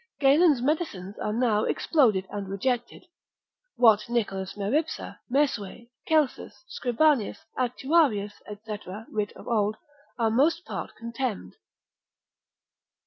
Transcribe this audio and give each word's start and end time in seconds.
Galen's 0.19 0.63
medicines 0.63 1.15
are 1.19 1.31
now 1.31 1.63
exploded 1.63 2.25
and 2.31 2.49
rejected; 2.49 3.05
what 3.75 4.09
Nicholas 4.09 4.57
Meripsa, 4.57 5.19
Mesue, 5.29 5.89
Celsus, 6.07 6.65
Scribanius, 6.67 7.45
Actuarius, 7.55 8.33
&c. 8.65 8.79
writ 9.15 9.31
of 9.33 9.47
old, 9.47 9.77
are 10.17 10.31
most 10.31 10.65
part 10.65 10.95
contemned. 10.95 11.53